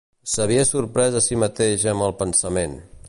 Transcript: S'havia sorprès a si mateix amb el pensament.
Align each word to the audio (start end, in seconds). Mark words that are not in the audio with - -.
S'havia 0.35 0.63
sorprès 0.69 1.17
a 1.19 1.21
si 1.25 1.37
mateix 1.43 1.85
amb 1.93 2.07
el 2.07 2.17
pensament. 2.23 2.77